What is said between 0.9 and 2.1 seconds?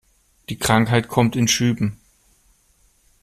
kommt in Schüben.